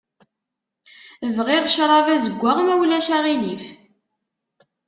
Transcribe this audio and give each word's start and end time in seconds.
Bɣiɣ 1.37 1.63
ccṛab 1.69 2.07
azeggaɣ 2.15 2.57
ma 2.61 2.73
ulac 2.81 3.07
aɣilif. 3.17 3.65